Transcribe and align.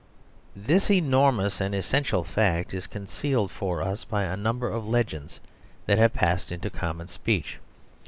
This 0.55 0.89
enormous 0.89 1.61
and 1.61 1.75
essential 1.75 2.23
fact 2.23 2.73
is 2.73 2.87
concealed 2.87 3.51
for 3.51 3.83
us 3.83 4.03
by 4.03 4.23
a 4.23 4.35
number 4.35 4.67
of 4.67 4.87
legends 4.87 5.39
that 5.85 5.99
have 5.99 6.13
passed 6.15 6.51
into 6.51 6.71
common 6.71 7.07
speech. 7.07 7.59